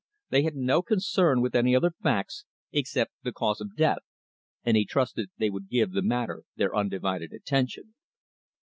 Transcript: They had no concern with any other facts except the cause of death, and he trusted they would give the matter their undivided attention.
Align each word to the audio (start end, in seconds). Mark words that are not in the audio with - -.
They 0.31 0.41
had 0.41 0.55
no 0.55 0.81
concern 0.81 1.41
with 1.41 1.53
any 1.55 1.75
other 1.75 1.91
facts 1.91 2.45
except 2.71 3.13
the 3.21 3.31
cause 3.31 3.61
of 3.61 3.75
death, 3.75 3.99
and 4.63 4.75
he 4.75 4.83
trusted 4.83 5.29
they 5.37 5.51
would 5.51 5.69
give 5.69 5.91
the 5.91 6.01
matter 6.01 6.41
their 6.55 6.75
undivided 6.75 7.33
attention. 7.33 7.93